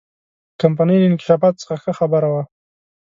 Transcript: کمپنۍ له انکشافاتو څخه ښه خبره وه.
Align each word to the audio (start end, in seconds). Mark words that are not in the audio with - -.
کمپنۍ 0.61 0.97
له 0.99 1.07
انکشافاتو 1.09 1.59
څخه 1.63 1.75
ښه 1.83 1.91
خبره 1.99 2.27
وه. 2.33 2.43